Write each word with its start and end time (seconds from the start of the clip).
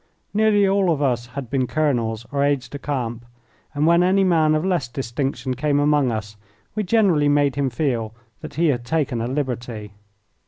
Nearly 0.33 0.67
all 0.67 0.89
of 0.89 0.99
us 0.99 1.27
had 1.27 1.51
been 1.51 1.67
colonels 1.67 2.25
or 2.31 2.43
aides 2.43 2.67
de 2.67 2.79
camp, 2.79 3.23
and 3.75 3.85
when 3.85 4.01
any 4.01 4.23
man 4.23 4.55
of 4.55 4.65
less 4.65 4.87
distinction 4.87 5.53
came 5.53 5.79
among 5.79 6.11
us 6.11 6.37
we 6.73 6.81
generally 6.81 7.29
made 7.29 7.53
him 7.53 7.69
feel 7.69 8.15
that 8.39 8.55
he 8.55 8.69
had 8.69 8.83
taken 8.83 9.21
a 9.21 9.27
liberty. 9.27 9.93